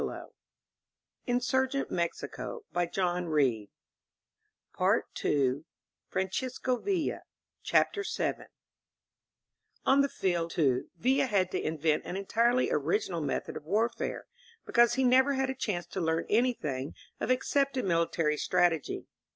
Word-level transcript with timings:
189 0.01 0.31
INSURGENT 1.35 1.91
MEXICO 1.91 2.63
CHAPTER 2.73 3.01
VII 3.03 3.21
THE 3.21 3.29
RULES 3.29 3.67
OF 6.57 8.37
WAR 8.39 8.45
ON 9.85 10.01
the 10.01 10.09
field, 10.09 10.49
too, 10.49 10.89
Villa 10.97 11.25
had 11.27 11.51
to 11.51 11.61
invent 11.61 12.03
an 12.05 12.17
entirely 12.17 12.71
original 12.71 13.21
method 13.21 13.55
of 13.55 13.63
warfare, 13.65 14.25
because 14.65 14.95
he 14.95 15.03
never 15.03 15.33
had 15.35 15.51
a 15.51 15.55
chance 15.55 15.85
to 15.85 16.01
learn 16.01 16.25
anything 16.31 16.95
of 17.19 17.29
accepted 17.29 17.85
military 17.85 18.37
strategy. 18.37 19.05